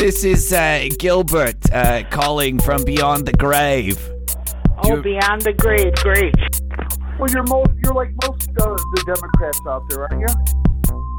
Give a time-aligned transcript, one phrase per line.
[0.00, 3.98] This is uh, Gilbert uh, calling from beyond the grave.
[4.82, 6.34] Oh, You- beyond the grave, great.
[7.18, 10.32] Well, you're most you're like most uh, the Democrats out there, aren't you?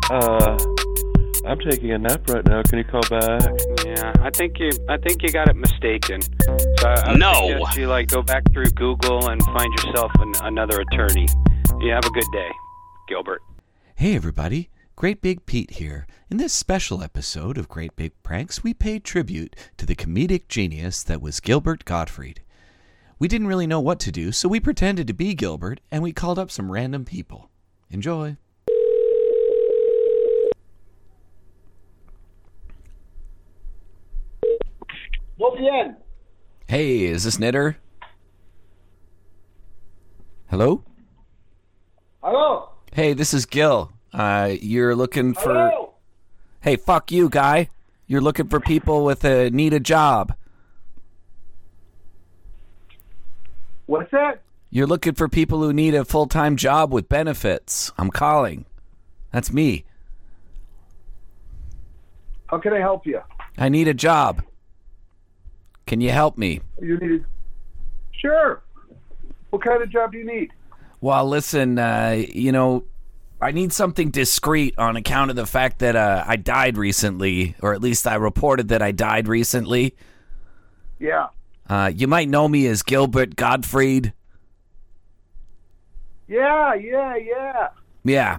[0.09, 2.63] Uh, I'm taking a nap right now.
[2.63, 3.52] Can you call back?
[3.86, 4.71] Yeah, I think you.
[4.89, 6.21] I think you got it mistaken.
[6.23, 7.33] So I, I No.
[7.49, 11.27] suggest you like go back through Google and find yourself an, another attorney.
[11.81, 12.49] You have a good day,
[13.07, 13.43] Gilbert.
[13.95, 14.69] Hey, everybody.
[15.02, 16.05] Great Big Pete here.
[16.30, 21.02] In this special episode of Great Big Pranks, we paid tribute to the comedic genius
[21.02, 22.44] that was Gilbert Gottfried.
[23.18, 26.14] We didn't really know what to do, so we pretended to be Gilbert and we
[26.14, 27.50] called up some random people.
[27.90, 28.38] Enjoy.
[35.40, 35.95] Muy bien.
[36.68, 37.78] Hey, is this Knitter?
[40.52, 40.84] Hello?
[42.22, 42.70] Hello.
[42.94, 43.91] Hey, this is Gil.
[44.14, 45.54] Uh, you're looking for.
[45.54, 45.94] Hello.
[46.62, 47.70] Hey, fuck you, guy.
[48.08, 50.36] You're looking for people with a need a job.
[53.86, 54.42] What's that?
[54.70, 57.92] You're looking for people who need a full time job with benefits.
[57.98, 58.66] I'm calling.
[59.31, 59.86] That's me.
[62.48, 63.22] How can I help you?
[63.58, 64.44] I need a job.
[65.86, 66.62] Can you help me?
[66.81, 67.25] You need.
[68.12, 68.62] Sure.
[69.50, 70.52] What kind of job do you need?
[71.02, 72.84] Well, listen, uh, you know,
[73.42, 77.73] I need something discreet on account of the fact that uh, I died recently, or
[77.73, 79.95] at least I reported that I died recently.
[81.00, 81.30] Yeah.
[81.67, 84.14] Uh, you might know me as Gilbert Gottfried.
[86.28, 86.75] Yeah.
[86.75, 87.16] Yeah.
[87.16, 87.69] Yeah.
[88.03, 88.38] Yeah.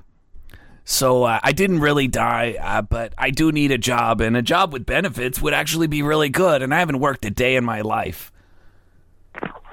[0.85, 4.43] So uh, I didn't really die, uh, but I do need a job, and a
[4.43, 6.61] job with benefits would actually be really good.
[6.61, 8.33] And I haven't worked a day in my life.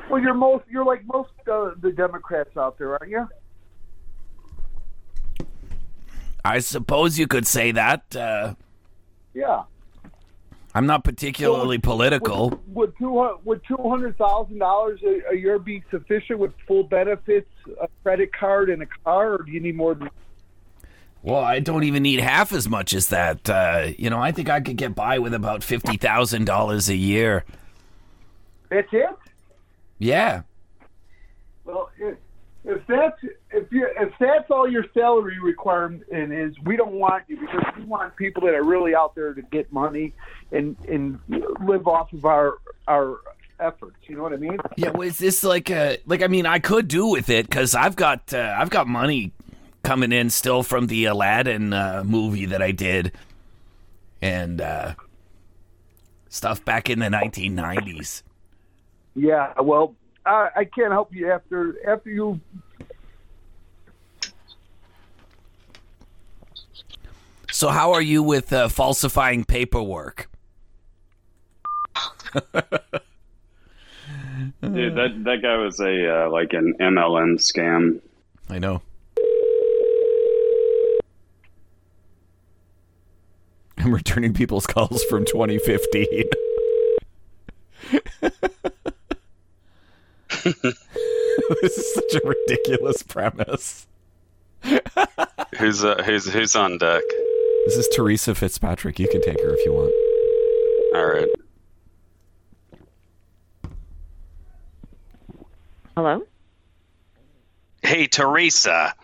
[0.10, 3.28] Well, you're most you're like most uh, the Democrats out there, aren't you?
[6.44, 8.16] I suppose you could say that.
[8.16, 8.56] Uh,
[9.34, 9.64] Yeah.
[10.76, 12.50] I'm not particularly political.
[12.50, 15.00] Would, would two hu- would two hundred thousand dollars
[15.32, 17.50] a year be sufficient with full benefits,
[17.82, 20.10] a credit card, and a car, or do you need more than?
[21.24, 23.50] Well, I don't even need half as much as that.
[23.50, 26.96] Uh, you know, I think I could get by with about fifty thousand dollars a
[26.96, 27.46] year.
[28.70, 29.10] That's it.
[29.98, 30.44] Yeah.
[31.66, 32.16] Well, if,
[32.64, 33.20] if that's
[33.52, 37.84] if you if that's all your salary requirement is, we don't want you because we
[37.84, 40.14] want people that are really out there to get money
[40.52, 41.20] and and
[41.62, 43.20] live off of our our
[43.60, 43.98] efforts.
[44.04, 44.58] You know what I mean?
[44.78, 44.92] Yeah.
[44.92, 46.22] Was this like a like?
[46.22, 49.32] I mean, I could do with it because I've got uh, I've got money
[49.84, 53.12] coming in still from the Aladdin uh, movie that I did,
[54.22, 54.94] and uh,
[56.30, 58.24] stuff back in the 1990s.
[59.16, 59.54] Yeah.
[59.60, 59.96] Well,
[60.26, 62.40] I, I can't help you after after you.
[67.60, 70.30] So how are you with uh, falsifying paperwork?
[72.34, 72.54] Dude,
[74.62, 78.00] that that guy was a uh, like an MLM scam.
[78.50, 78.82] I know.
[83.78, 86.24] I'm returning people's calls from 2015.
[91.62, 93.86] this is such a ridiculous premise.
[95.58, 97.04] Who's uh, who's who's on deck?
[97.70, 98.98] This is Teresa Fitzpatrick.
[98.98, 99.94] You can take her if you want.
[100.96, 101.28] All right.
[105.96, 106.24] Hello?
[107.84, 108.96] Hey, Teresa.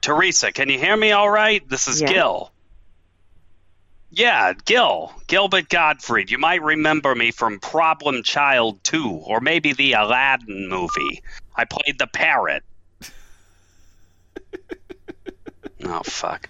[0.00, 1.68] Teresa, can you hear me all right?
[1.68, 2.10] This is Yeah.
[2.10, 2.50] Gil.
[4.08, 5.12] Yeah, Gil.
[5.26, 6.30] Gilbert Gottfried.
[6.30, 11.22] You might remember me from Problem Child 2, or maybe the Aladdin movie.
[11.54, 12.64] I played the parrot.
[15.84, 16.48] oh, fuck.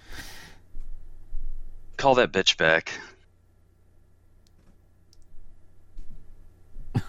[1.97, 2.91] Call that bitch back.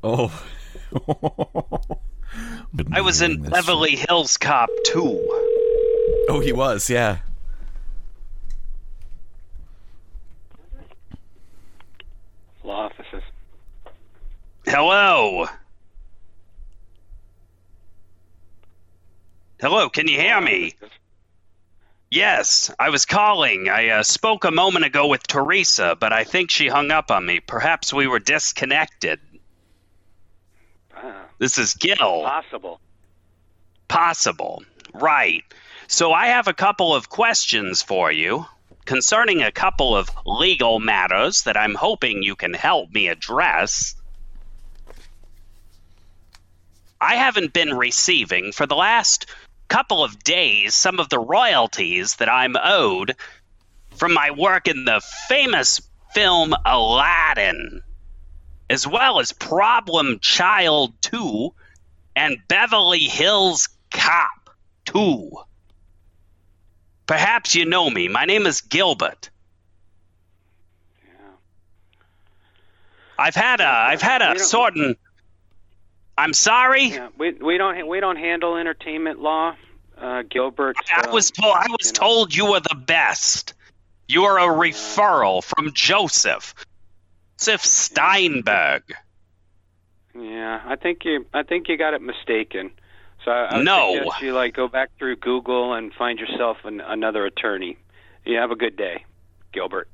[0.00, 0.30] Oh.
[2.92, 5.46] I was in Beverly Hills Cop 2.
[6.28, 7.18] Oh, he was, yeah.
[12.62, 13.22] Law offices.
[14.66, 15.46] Hello.
[19.60, 20.74] Hello, can you hear me?
[22.10, 23.68] Yes, I was calling.
[23.68, 27.26] I uh, spoke a moment ago with Teresa, but I think she hung up on
[27.26, 27.40] me.
[27.40, 29.20] Perhaps we were disconnected.
[30.96, 31.96] Ah, This is Gil.
[32.22, 32.80] possible.
[33.88, 34.62] Possible.
[34.94, 35.44] Right.
[35.86, 38.46] So I have a couple of questions for you
[38.86, 43.94] concerning a couple of legal matters that I'm hoping you can help me address.
[47.00, 49.26] I haven't been receiving for the last
[49.68, 53.14] couple of days some of the royalties that I'm owed
[53.96, 55.80] from my work in the famous
[56.14, 57.82] film Aladdin,
[58.70, 61.52] as well as Problem Child 2
[62.16, 64.50] and Beverly Hills Cop
[64.86, 65.30] 2.
[67.06, 68.08] Perhaps you know me.
[68.08, 69.30] My name is Gilbert.
[73.18, 74.96] I've had a I've had a sort of
[76.18, 76.86] I'm sorry.
[76.86, 79.54] Yeah, we we don't we don't handle entertainment law,
[79.96, 80.76] uh, Gilbert.
[80.92, 81.92] I was told I was you know.
[81.92, 83.54] told you were the best.
[84.08, 86.56] You are a referral from Joseph.
[87.38, 88.82] Joseph Steinberg.
[90.18, 92.72] Yeah, I think you I think you got it mistaken.
[93.24, 93.94] So I, I No.
[93.94, 97.78] suggest you like go back through Google and find yourself an, another attorney.
[98.24, 99.04] You have a good day,
[99.52, 99.88] Gilbert.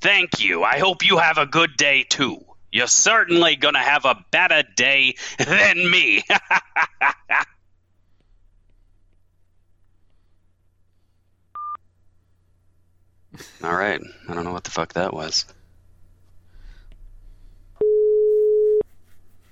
[0.00, 0.64] Thank you.
[0.64, 2.44] I hope you have a good day too.
[2.74, 6.24] You're certainly gonna have a better day than me.
[13.62, 14.00] All right.
[14.28, 15.44] I don't know what the fuck that was.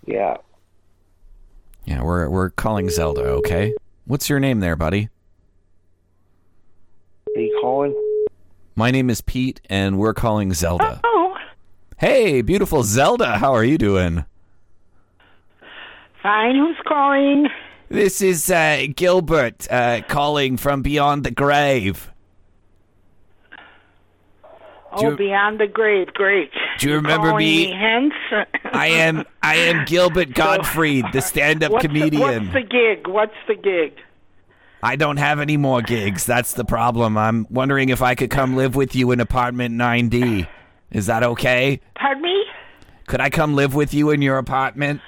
[0.04, 0.38] Yeah.
[1.84, 3.72] Yeah, we're we're calling Zelda, okay?
[4.04, 5.10] What's your name there, buddy?
[7.36, 7.94] Are you calling?
[8.74, 11.00] My name is Pete and we're calling Zelda.
[12.02, 14.25] Hey, beautiful Zelda, how are you doing?
[16.20, 16.56] fine.
[16.56, 17.46] Who's calling?
[17.90, 22.10] This is uh, Gilbert uh, calling from beyond the grave.
[24.93, 26.08] Oh, you- beyond the grave.
[26.14, 26.50] Great.
[26.81, 27.70] Do you remember calling me?
[27.72, 28.14] Hence.
[28.64, 32.50] I am I am Gilbert Gottfried, the stand-up what's comedian.
[32.50, 33.06] What's the gig?
[33.06, 33.93] What's the gig?
[34.82, 36.26] I don't have any more gigs.
[36.26, 37.16] That's the problem.
[37.16, 40.48] I'm wondering if I could come live with you in apartment 9D.
[40.92, 41.80] Is that okay?
[41.94, 42.44] Pardon me?
[43.06, 45.00] Could I come live with you in your apartment?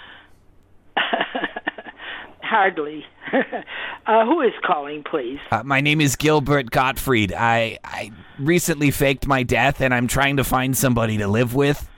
[2.42, 3.04] Hardly.
[4.06, 5.38] uh, who is calling, please?
[5.50, 7.32] Uh, my name is Gilbert Gottfried.
[7.32, 11.88] I I recently faked my death and I'm trying to find somebody to live with.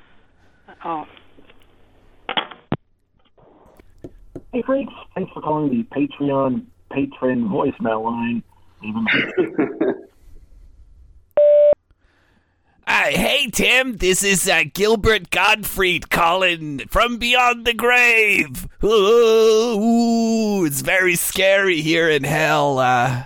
[0.84, 1.06] Oh,
[4.56, 4.88] Hey, Frank.
[5.14, 8.42] Thanks for calling the Patreon patron voicemail line.
[12.98, 18.66] Uh, hey, Tim, this is uh, Gilbert Gottfried calling from beyond the grave.
[18.82, 22.78] Ooh, it's very scary here in hell.
[22.78, 23.24] Uh,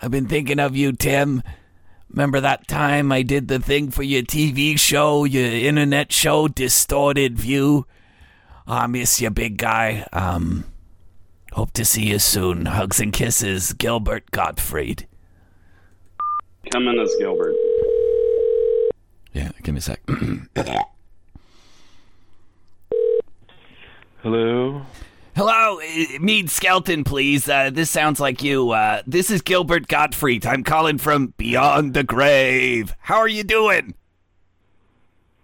[0.00, 1.42] I've been thinking of you, Tim.
[2.08, 7.38] Remember that time I did the thing for your TV show, your internet show, Distorted
[7.38, 7.86] View?
[8.66, 10.06] I miss you, big guy.
[10.14, 10.64] Um,
[11.52, 12.64] hope to see you soon.
[12.64, 15.06] Hugs and kisses, Gilbert Gottfried.
[16.72, 17.54] Come in as Gilbert.
[19.32, 20.00] Yeah, give me a sec.
[24.22, 24.82] Hello?
[25.36, 27.48] Hello, uh, Mead Skelton, please.
[27.48, 28.70] Uh, this sounds like you.
[28.70, 30.44] Uh, this is Gilbert Gottfried.
[30.44, 32.94] I'm calling from beyond the grave.
[32.98, 33.94] How are you doing?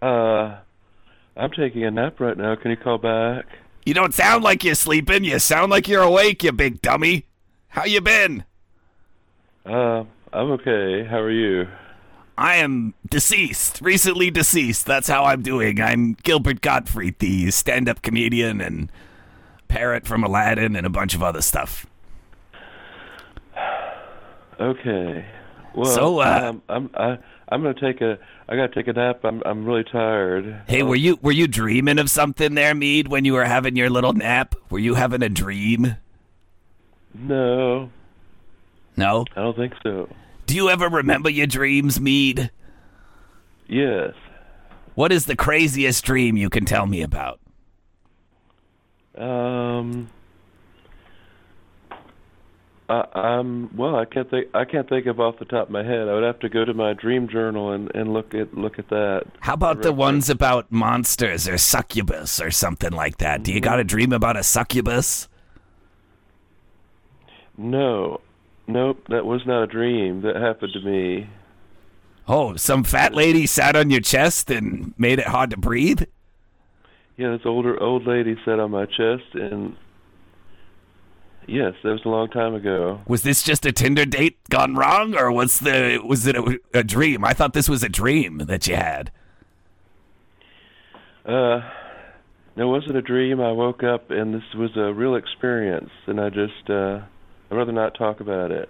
[0.02, 0.56] Uh,
[1.36, 2.56] I'm taking a nap right now.
[2.56, 3.46] Can you call back?
[3.86, 5.24] You don't sound like you're sleeping.
[5.24, 7.26] You sound like you're awake, you big dummy.
[7.68, 8.44] How you been?
[9.64, 11.04] Uh, I'm okay.
[11.08, 11.68] How are you?
[12.38, 14.84] I am deceased, recently deceased.
[14.86, 15.80] That's how I'm doing.
[15.80, 18.90] I'm Gilbert Gottfried, the stand-up comedian and
[19.68, 21.86] parrot from Aladdin and a bunch of other stuff.
[24.60, 25.24] Okay.
[25.74, 27.18] Well, So, uh, um, I'm I
[27.50, 28.18] I'm gonna take a
[28.48, 29.20] I gotta take a nap.
[29.24, 30.62] I'm I'm really tired.
[30.66, 33.76] Hey, Oh, were you were you dreaming of something there, Mead, when you were having
[33.76, 34.54] your little nap?
[34.70, 35.96] Were you having a dream?
[37.14, 37.90] No,
[38.96, 39.24] No.
[39.36, 40.08] I don't think so.
[40.46, 42.50] Do you ever remember your dreams, Mead?
[43.66, 44.14] Yes.
[44.94, 47.40] What is the craziest dream you can tell me about?
[49.18, 50.08] Um.
[52.88, 53.96] I, I'm well.
[53.96, 54.46] I can't think.
[54.54, 56.08] I can't think of off the top of my head.
[56.08, 58.88] I would have to go to my dream journal and, and look at look at
[58.90, 59.24] that.
[59.40, 63.42] How about the ones about monsters or succubus or something like that?
[63.42, 65.28] Do you got a dream about a succubus?
[67.58, 68.20] No,
[68.66, 69.06] nope.
[69.08, 70.22] That was not a dream.
[70.22, 71.28] That happened to me.
[72.28, 76.02] Oh, some fat lady sat on your chest and made it hard to breathe?
[77.16, 79.76] Yeah, this older old lady sat on my chest, and
[81.46, 83.00] yes, that was a long time ago.
[83.06, 86.84] Was this just a Tinder date gone wrong or was the was it a, a
[86.84, 87.24] dream?
[87.24, 89.12] I thought this was a dream that you had.
[91.24, 91.60] Uh,
[92.56, 93.40] no, it wasn't a dream.
[93.40, 97.00] I woke up, and this was a real experience, and I just uh,
[97.50, 98.68] I'd rather not talk about it.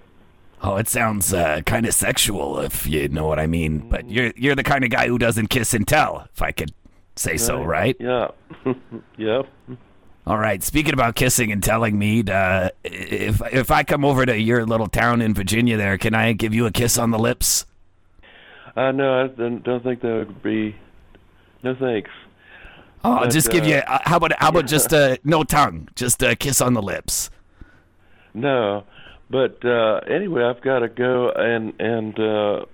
[0.62, 3.88] Oh, it sounds uh, kind of sexual, if you know what I mean.
[3.90, 6.72] But you're you're the kind of guy who doesn't kiss and tell, if I could
[7.14, 7.96] say so, right?
[8.00, 8.28] Yeah.
[9.16, 9.46] yep.
[10.26, 10.62] All right.
[10.62, 14.88] Speaking about kissing and telling me, uh, if if I come over to your little
[14.88, 17.66] town in Virginia, there, can I give you a kiss on the lips?
[18.74, 19.24] I know.
[19.24, 20.76] I don't, think that would be.
[21.62, 22.10] No thanks.
[23.02, 23.76] Oh, I'll But, just give uh, you.
[23.76, 27.30] Uh, how about how about just uh, no tongue, just a kiss on the lips.
[28.36, 28.84] No,
[29.30, 32.64] but uh anyway, I've got to go and and uh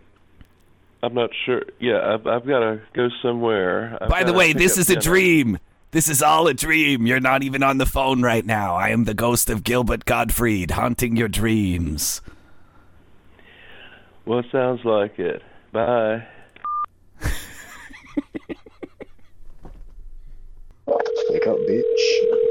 [1.05, 1.63] I'm not sure.
[1.81, 3.97] Yeah, I've I've got to go somewhere.
[4.01, 5.01] I've By the way, this is a dinner.
[5.03, 5.59] dream.
[5.93, 7.07] This is all a dream.
[7.07, 8.77] You're not even on the phone right now.
[8.77, 12.23] I am the ghost of Gilbert Gottfried, haunting your dreams.
[14.25, 15.43] Well, it sounds like it.
[15.73, 16.27] Bye.
[20.87, 22.49] Wake up, bitch.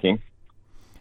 [0.00, 0.22] Speaking.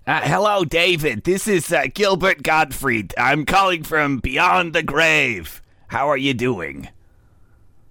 [0.06, 1.24] Uh, hello, David.
[1.24, 3.13] This is uh, Gilbert Gottfried.
[3.18, 5.62] I'm calling from beyond the grave.
[5.88, 6.89] How are you doing?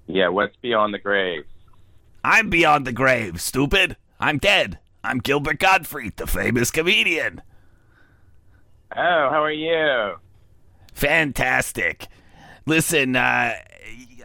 [0.07, 1.45] Yeah, what's beyond the grave?
[2.23, 3.97] I'm beyond the grave, stupid.
[4.21, 4.81] I'm dead.
[5.03, 7.41] I'm Gilbert Gottfried, the famous comedian.
[8.95, 10.17] Oh, how are you?
[10.93, 12.07] Fantastic.
[12.67, 13.55] Listen, uh,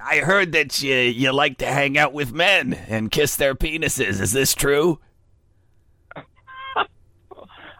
[0.04, 4.20] I heard that you, you like to hang out with men and kiss their penises.
[4.20, 5.00] Is this true?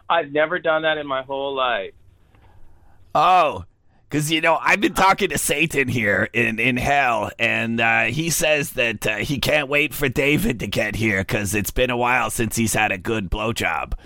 [0.08, 1.92] I've never done that in my whole life.
[3.14, 3.64] Oh,
[4.08, 8.30] because, you know, I've been talking to Satan here in, in hell, and uh, he
[8.30, 11.96] says that uh, he can't wait for David to get here because it's been a
[11.96, 13.94] while since he's had a good blowjob.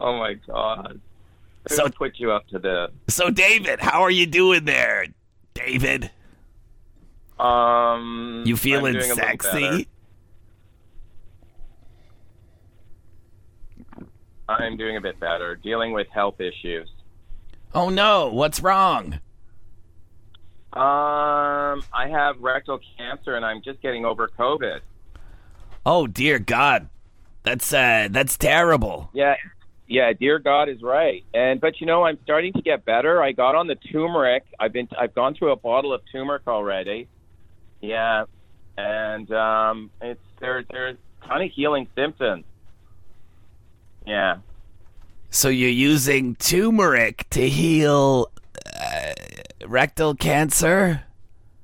[0.00, 1.00] Oh my god.
[1.66, 2.90] So- put you up to this?
[3.08, 5.06] So, David, how are you doing there,
[5.54, 6.10] David?
[7.38, 9.42] Um, You feeling doing a little better.
[9.42, 9.88] sexy?
[14.48, 16.88] I'm doing a bit better, dealing with health issues.
[17.74, 18.28] Oh, no.
[18.28, 19.20] What's wrong?
[20.72, 24.80] Um, I have rectal cancer, and I'm just getting over COVID.
[25.84, 26.88] Oh, dear God.
[27.42, 29.10] That's, uh, that's terrible.
[29.12, 29.36] Yeah,
[29.86, 30.12] yeah.
[30.12, 33.22] Dear God is right, and but you know I'm starting to get better.
[33.22, 34.44] I got on the turmeric.
[34.60, 37.08] I've been I've gone through a bottle of turmeric already.
[37.80, 38.24] Yeah,
[38.76, 40.64] and um, it's there.
[40.70, 42.44] There's kind of healing symptoms.
[44.06, 44.38] Yeah.
[45.30, 48.30] So you're using turmeric to heal
[48.80, 49.12] uh,
[49.66, 51.04] rectal cancer?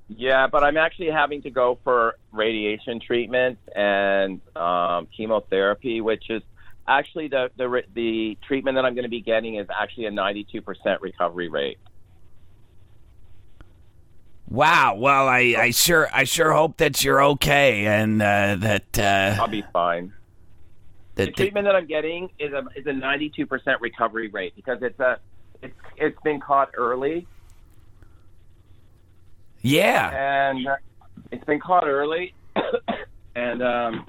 [0.09, 6.43] Yeah, but I'm actually having to go for radiation treatment and um, chemotherapy, which is
[6.87, 11.01] actually the the the treatment that I'm going to be getting is actually a 92%
[11.01, 11.79] recovery rate.
[14.49, 14.97] Wow.
[14.97, 19.49] Well, I, I sure I sure hope that you're okay and uh, that uh, I'll
[19.49, 20.13] be fine.
[21.15, 24.79] The that, that treatment that I'm getting is a is a 92% recovery rate because
[24.83, 25.19] it's a
[25.63, 27.27] it's it's been caught early
[29.65, 30.51] yeah.
[30.51, 30.69] and
[31.33, 32.35] it's been caught early,
[33.35, 34.05] and um,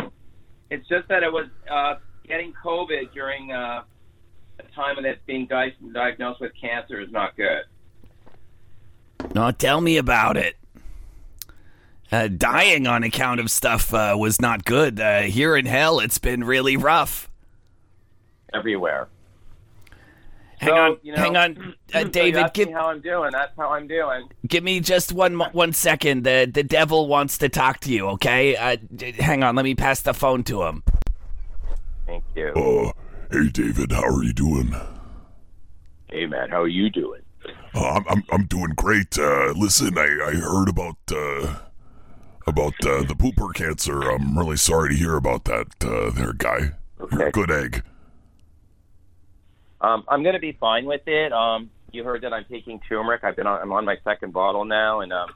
[0.69, 1.95] it's just that it was uh,
[2.27, 3.83] getting COVID during uh,
[4.59, 7.63] a time when it's being di- diagnosed with cancer is not good.
[9.33, 10.55] No, tell me about it.
[12.11, 14.99] Uh, dying on account of stuff uh, was not good.
[14.99, 17.29] Uh, here in hell, it's been really rough.
[18.53, 19.09] everywhere.
[20.59, 22.35] Hang So, on, you know, hang on, so uh, you David.
[22.37, 23.31] asked me Give how I'm doing.
[23.33, 24.29] That's how I'm doing.
[24.47, 26.23] give me just one one second.
[26.23, 28.07] The the devil wants to talk to you.
[28.11, 29.55] Okay, uh, d- hang on.
[29.55, 30.83] Let me pass the phone to him.
[32.05, 32.55] Thank you.
[32.55, 32.91] Uh,
[33.31, 34.73] hey David, how are you doing?
[36.09, 37.21] Hey, man, how are you doing?
[37.75, 39.17] Uh, I'm, I'm I'm doing great.
[39.19, 41.55] Uh, listen, I, I heard about uh,
[42.47, 44.01] about uh, the pooper cancer.
[44.01, 45.67] I'm really sorry to hear about that.
[45.81, 46.71] Uh, there, guy.
[47.11, 47.83] You're a good egg.
[49.81, 51.33] Um, I'm going to be fine with it.
[51.33, 53.23] Um, you heard that I'm taking turmeric.
[53.23, 55.31] I've been on, I'm on my second bottle now, and um,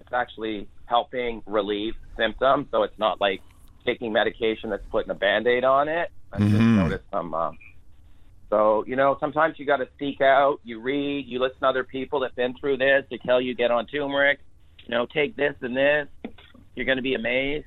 [0.00, 2.66] it's actually helping relieve symptoms.
[2.72, 3.40] So it's not like
[3.86, 6.10] taking medication that's putting a band-aid on it.
[6.32, 6.76] I just Mhm.
[6.76, 7.32] noticed some.
[7.34, 7.56] Um,
[8.54, 10.60] so you know, sometimes you got to seek out.
[10.62, 11.26] You read.
[11.26, 13.04] You listen to other people that've been through this.
[13.10, 14.38] They tell you get on turmeric.
[14.86, 16.06] You know, take this and this.
[16.76, 17.66] You're going to be amazed.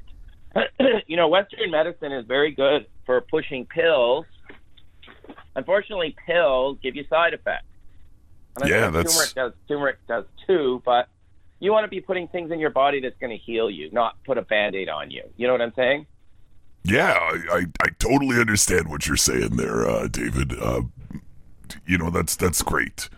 [1.07, 4.25] you know, Western medicine is very good for pushing pills.
[5.57, 7.65] Unfortunately, pills give you side effects.
[8.61, 9.53] And Yeah, that's- turmeric does.
[9.67, 11.09] Turmeric does too, but
[11.59, 14.15] you want to be putting things in your body that's going to heal you, not
[14.25, 15.23] put a band-aid on you.
[15.35, 16.05] You know what I'm saying?
[16.87, 20.53] Yeah, I, I, I totally understand what you're saying there, uh, David.
[20.59, 20.83] Uh,
[21.85, 23.09] you know, that's that's great.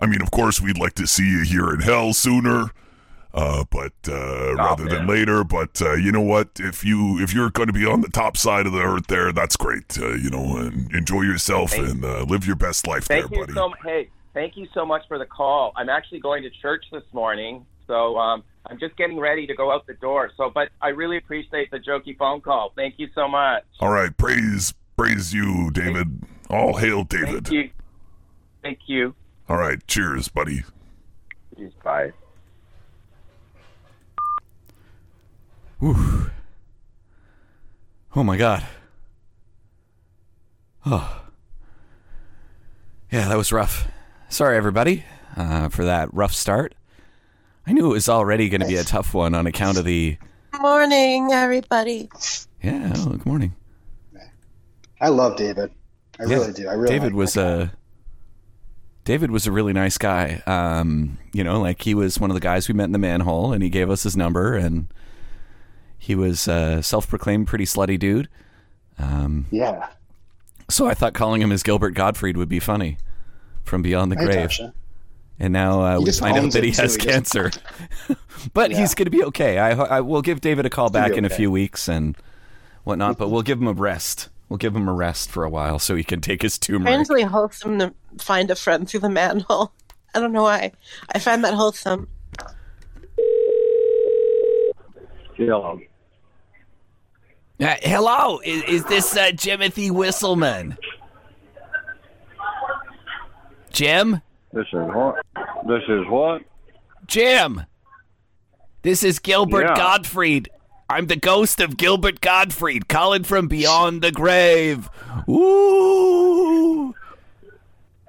[0.00, 2.70] I mean, of course, we'd like to see you here in hell sooner,
[3.34, 5.42] uh, but uh, rather than later.
[5.42, 6.50] But uh, you know what?
[6.60, 9.32] If you if you're going to be on the top side of the earth, there,
[9.32, 9.98] that's great.
[9.98, 13.40] Uh, you know, and enjoy yourself Thank- and uh, live your best life Thank there,
[13.40, 13.54] you buddy.
[13.54, 13.72] so.
[13.82, 15.72] Hey, thank you so much for the call.
[15.76, 19.72] I'm actually going to church this morning So um, I'm just getting ready to go
[19.72, 20.30] out the door.
[20.36, 22.72] So, but I really appreciate the jokey phone call.
[22.76, 23.64] Thank you so much.
[23.80, 26.22] All right, praise praise you, David.
[26.50, 27.46] All hail David.
[27.46, 27.70] Thank you.
[28.62, 29.14] Thank you.
[29.48, 30.64] All right, cheers, buddy.
[31.88, 32.12] Bye.
[35.80, 36.30] Whew.
[38.14, 38.66] Oh my god.
[40.84, 41.24] Oh.
[43.10, 43.88] Yeah, that was rough.
[44.28, 46.74] Sorry, everybody, uh, for that rough start.
[47.68, 50.16] I knew it was already going to be a tough one on account of the.
[50.52, 52.08] Good morning, everybody.
[52.62, 53.54] Yeah, oh, good morning.
[55.02, 55.70] I love David.
[56.18, 56.66] I Yeah, really do.
[56.66, 57.70] I really David like was a.
[59.04, 60.42] David was a really nice guy.
[60.46, 63.52] Um, you know, like he was one of the guys we met in the manhole,
[63.52, 64.86] and he gave us his number, and
[65.98, 68.30] he was a self-proclaimed pretty slutty dude.
[68.98, 69.88] Um, Yeah.
[70.70, 72.96] So I thought calling him as Gilbert Gottfried would be funny
[73.62, 74.48] from Beyond the Hey, Grave.
[74.48, 74.72] Tasha.
[75.40, 76.82] And now uh, we find out that he it, too.
[76.82, 77.50] has He cancer.
[78.54, 78.78] but Yeah.
[78.80, 79.58] he's going to be okay.
[79.58, 82.16] I, I will give David a call He'll back in a few weeks and
[82.84, 84.28] whatnot, but we'll give him a rest.
[84.48, 87.04] We'll give him a rest for a while so he can take his turmeric.
[87.04, 89.72] Strangely wholesome to find a friend through the manhole.
[90.14, 90.72] I don't know why.
[91.14, 92.08] I find that wholesome.
[95.36, 95.80] Hello.
[97.60, 100.76] Uh, hello, is, is this uh, Jimothy Whistleman?
[103.70, 104.22] Jim?
[104.52, 105.24] This is what?
[105.66, 106.42] This is what?
[107.06, 107.64] Jim!
[108.82, 109.76] This is Gilbert Yeah.
[109.76, 110.48] Gottfried.
[110.88, 114.88] I'm the ghost of Gilbert Gottfried, calling from beyond the grave.
[115.28, 116.94] Ooh!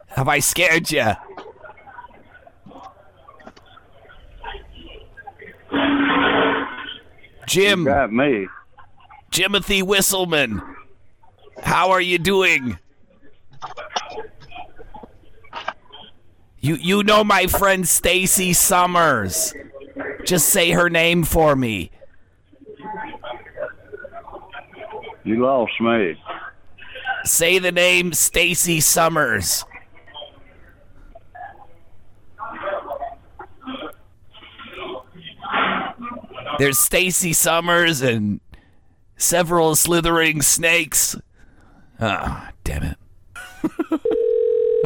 [0.08, 1.12] Have I scared you?
[7.48, 7.84] Jim.
[7.84, 8.48] got me.
[9.31, 10.62] Jimothy Whistleman.
[11.62, 12.77] How are you doing?
[16.62, 19.54] You you know my friend Stacy Summers.
[20.25, 21.92] Just say her name for me.
[25.24, 26.16] You lost me.
[27.24, 29.63] Say the name Stacy Summers.
[36.58, 38.41] There's Stacy Summers and
[39.15, 41.15] several slithering snakes.
[42.02, 42.99] Ah, damn it.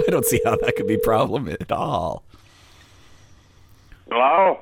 [0.07, 2.23] I don't see how that could be a problem at all.
[4.09, 4.59] Hello?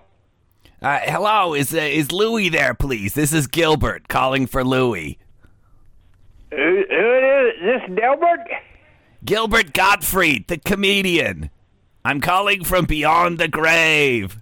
[0.82, 3.14] Uh, hello, is uh, is Louie there, please?
[3.14, 5.20] This is Gilbert calling for Louie.
[6.52, 8.48] Who, who is this Delbert?
[9.24, 11.50] Gilbert Gottfried, the comedian.
[12.04, 14.40] I'm calling from beyond the grave.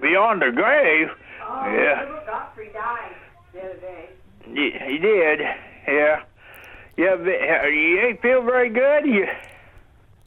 [0.00, 1.08] Beyond the grave?
[1.46, 2.06] Oh, Yeah.
[2.26, 3.14] Gottfried died
[3.52, 4.08] the other day.
[4.46, 5.40] He, he did.
[5.86, 6.22] Yeah.
[6.96, 9.06] Yeah, but uh, you ain't feel very good?
[9.06, 9.26] You,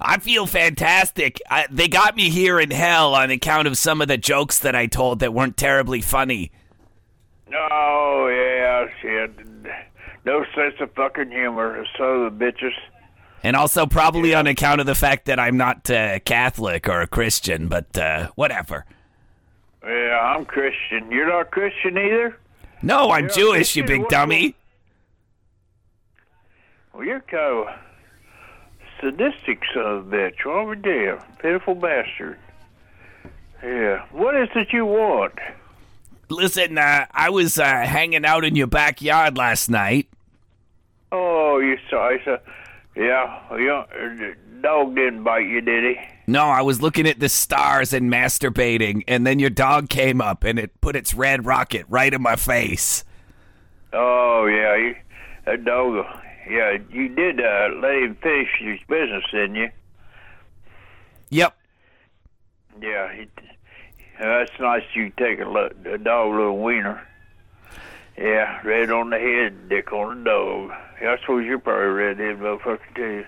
[0.04, 1.40] I feel fantastic.
[1.50, 4.76] I, they got me here in hell on account of some of the jokes that
[4.76, 6.52] I told that weren't terribly funny.
[7.54, 9.32] oh, yeah, shit.
[10.26, 12.74] No sense of fucking humor, so the bitches.
[13.44, 17.08] And also probably on account of the fact that I'm not uh, Catholic or a
[17.08, 18.86] Christian, but uh, whatever.
[19.84, 21.12] Yeah, I'm Christian.
[21.12, 22.38] You're not Christian either?
[22.84, 24.56] No, I'm Yeah, Jewish, you big dummy.
[26.94, 27.68] Well, you're kind
[29.02, 30.46] son of a bitch.
[30.46, 31.20] Oh, damn.
[31.40, 32.38] Pitiful bastard.
[33.64, 34.06] Yeah.
[34.12, 35.34] What is it you want?
[36.30, 40.08] Listen, uh, I was uh, hanging out in your backyard last night.
[41.12, 42.10] Oh, you saw.
[42.10, 42.38] I saw.
[42.96, 43.40] Yeah.
[43.52, 46.02] uh, dog didn't bite you, did he?
[46.28, 50.44] No, I was looking at the stars and masturbating, and then your dog came up
[50.44, 53.04] and it put its red rocket right in my face.
[53.92, 54.76] Oh, yeah.
[54.78, 54.96] You,
[55.46, 56.06] that dog.
[56.49, 59.69] Yeah, you did uh, let him finish his business, didn't you?
[61.30, 61.56] Yep.
[62.82, 63.13] Yeah.
[63.13, 63.27] He, uh,
[64.19, 64.84] that's nice.
[64.93, 67.08] You take a, lo- a dog little wiener.
[68.17, 70.71] Yeah, red on the head, dick on the dog.
[71.01, 73.25] Yeah, I suppose you're probably redhead motherfucker too.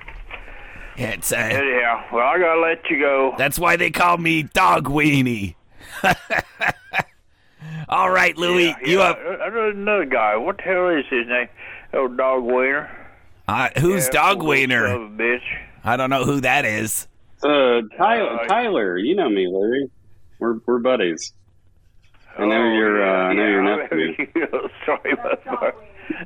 [0.97, 3.33] Yeah, it's, uh, Anyhow, well, I gotta let you go.
[3.37, 5.55] That's why they call me Dog Weenie.
[7.89, 10.35] All right, Louie, Yeah, you yeah, have I, I know another guy.
[10.35, 11.47] What the hell is his name?
[11.93, 12.89] Oh, Dog Wiener.
[13.47, 14.87] Uh, who's Yeah, Dog poor Wiener?
[14.87, 15.41] Son bitch.
[15.83, 17.07] I don't know who that is.
[17.43, 19.89] Uh, Tyler, Uh, Tyler, you know me, Larry.
[20.39, 21.33] We're we're buddies.
[22.37, 23.03] I know Oh, you're.
[23.07, 24.69] Uh, I know yeah, you're yeah, nephew.
[24.85, 25.73] Sorry, motherfucker.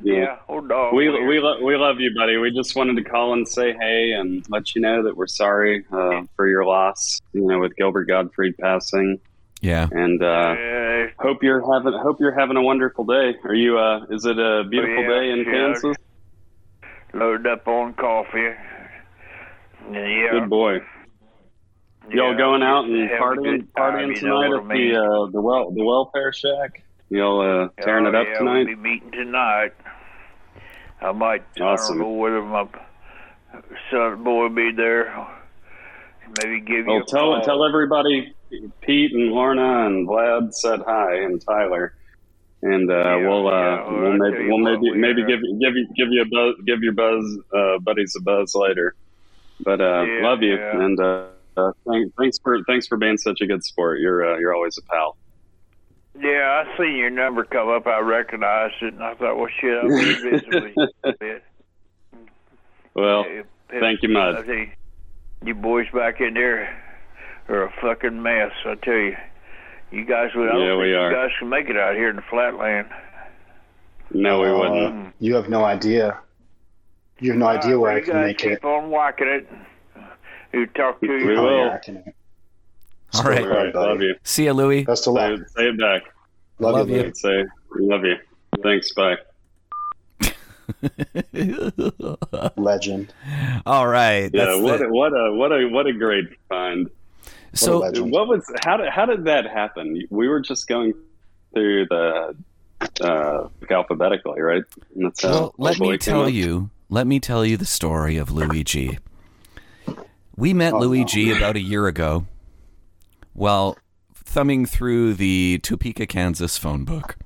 [0.02, 0.94] Yeah, old dog.
[0.94, 1.26] We Wiener.
[1.26, 2.36] we lo- we love you, buddy.
[2.36, 5.84] We just wanted to call and say hey and let you know that we're sorry
[5.92, 7.20] uh, for your loss.
[7.32, 9.20] You know, with Gilbert Gottfried passing,
[9.60, 9.86] Yeah.
[9.92, 13.34] and uh, Yeah, hope you're having hope you're having a wonderful day.
[13.44, 13.78] Are you?
[13.78, 15.52] Uh, is it a beautiful yeah, day in yeah.
[15.52, 15.96] Kansas?
[17.14, 18.52] Loaded up on coffee.
[19.92, 20.78] Yeah, Good boy.
[22.10, 24.92] Y'all going out and partying, partying you know tonight at I mean?
[24.92, 26.82] the uh, the well the welfare shack?
[27.10, 28.66] Y'all uh, tearing oh, it up yeah, tonight?
[28.66, 29.72] We'll be meeting tonight.
[31.00, 31.44] I might.
[31.60, 31.96] Awesome.
[31.96, 32.66] I don't know whether my
[33.90, 35.26] son boy will be there.
[36.42, 37.42] Maybe give you Oh, a tell call.
[37.42, 38.34] tell everybody
[38.80, 41.94] Pete and Lorna and Vlad said hi and Tyler,
[42.62, 46.08] and uh, we'll uh, yeah, well, we'll maybe we'll maybe maybe give give you give
[46.10, 48.94] you a buzz give your buzz uh, buddies a buzz later.
[49.60, 50.80] But uh, Yeah, love you yeah.
[50.84, 54.00] and uh, uh, thank, thanks for thanks for being such a good sport.
[54.00, 55.16] You're uh, you're always a pal.
[56.20, 57.86] Yeah, I seen your number come up.
[57.86, 60.44] I recognized it, and I thought, well, shit, I'm busy with
[60.76, 61.44] you a bit.
[62.94, 64.36] Well, If- thank you, Mud.
[64.36, 64.70] I tell you,
[65.44, 66.82] you boys back in there
[67.48, 68.50] are a fucking mess.
[68.66, 69.16] I tell you,
[69.90, 70.46] you guys would.
[70.46, 71.12] Yeah, think we you are.
[71.12, 72.88] guys can make it out here in the flatland.
[74.10, 75.14] No, we Uh, wouldn't.
[75.20, 76.18] You have no idea.
[77.20, 78.64] You have no idea where I you can guys make keep it.
[78.64, 79.48] on whacking it.
[80.52, 81.26] You talk to We you.
[81.40, 81.56] will.
[81.56, 81.78] Yeah,
[83.14, 83.42] All right.
[83.42, 84.14] All right, love you.
[84.22, 84.84] See ya, Louie.
[84.84, 85.38] Best of luck.
[85.38, 86.02] Say, say it back.
[86.58, 87.02] Love, Love you.
[87.04, 87.12] you.
[87.14, 87.44] Say
[87.76, 88.16] love you.
[88.62, 88.92] Thanks.
[88.94, 89.16] Bye.
[92.56, 93.12] Legend.
[93.66, 94.30] All right.
[94.32, 96.90] Yeah, that's what the- a, what a what a what a great find.
[97.54, 97.80] So.
[98.04, 100.02] What was how did how did that happen?
[100.10, 100.94] We were just going
[101.54, 102.36] through the
[103.00, 104.62] uh, alphabetically, right?
[104.94, 106.32] And that's Well, let me tell up.
[106.32, 106.70] you.
[106.90, 108.98] Let me tell you the story of Luigi.
[110.36, 111.36] We met Oh, Louis no.
[111.36, 112.26] About a year ago
[113.32, 113.76] while
[114.14, 117.16] thumbing through the Topeka, Kansas phone book.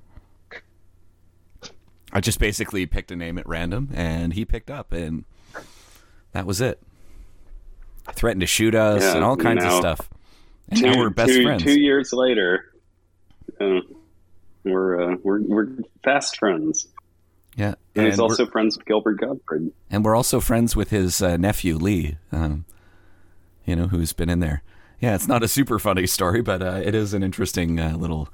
[2.13, 5.25] I just basically picked a name at random, and he picked up, and
[6.33, 6.81] that was it.
[8.15, 10.09] Threatened to shoot us Yeah, and all kinds of stuff.
[10.69, 11.63] And Two, now we're best two- friends.
[11.63, 12.73] Two years later,
[13.61, 13.81] uh,
[14.65, 15.69] we're uh, we're we're
[16.05, 16.87] fast friends.
[17.57, 19.73] yeah, And, he's also friends with Gilbert Gottfried.
[19.91, 22.65] and we're also friends with his uh, nephew Lee, um,
[23.65, 24.63] you know, who's been in there.
[25.01, 28.29] Yeah, it's not a super funny story, but uh, it is an interesting uh, little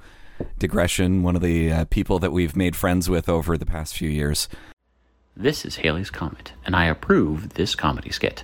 [0.59, 1.23] digression.
[1.23, 4.47] One of the uh, people that we've made friends with over the past few years.
[5.35, 8.43] This is Haley's Comet, and I approve this comedy skit.